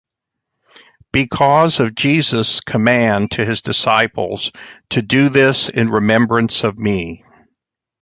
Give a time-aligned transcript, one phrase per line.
[1.11, 4.51] Because of Jesus' command to his disciples
[4.89, 7.23] to Do this in remembrance of me.